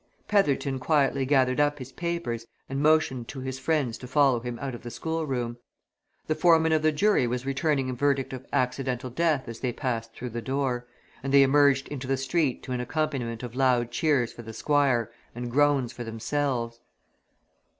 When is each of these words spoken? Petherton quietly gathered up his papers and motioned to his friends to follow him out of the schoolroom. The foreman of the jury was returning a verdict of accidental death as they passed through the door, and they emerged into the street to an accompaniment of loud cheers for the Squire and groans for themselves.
Petherton 0.27 0.79
quietly 0.79 1.27
gathered 1.27 1.59
up 1.59 1.77
his 1.77 1.91
papers 1.91 2.47
and 2.67 2.81
motioned 2.81 3.27
to 3.27 3.39
his 3.39 3.59
friends 3.59 3.99
to 3.99 4.07
follow 4.07 4.39
him 4.39 4.57
out 4.59 4.73
of 4.73 4.81
the 4.81 4.89
schoolroom. 4.89 5.57
The 6.25 6.33
foreman 6.33 6.71
of 6.71 6.81
the 6.81 6.91
jury 6.91 7.27
was 7.27 7.45
returning 7.45 7.87
a 7.87 7.93
verdict 7.93 8.33
of 8.33 8.47
accidental 8.51 9.11
death 9.11 9.47
as 9.47 9.59
they 9.59 9.71
passed 9.71 10.15
through 10.15 10.31
the 10.31 10.41
door, 10.41 10.87
and 11.21 11.31
they 11.31 11.43
emerged 11.43 11.87
into 11.89 12.07
the 12.07 12.17
street 12.17 12.63
to 12.63 12.71
an 12.71 12.79
accompaniment 12.81 13.43
of 13.43 13.53
loud 13.53 13.91
cheers 13.91 14.33
for 14.33 14.41
the 14.41 14.53
Squire 14.53 15.11
and 15.35 15.51
groans 15.51 15.93
for 15.93 16.03
themselves. 16.03 16.79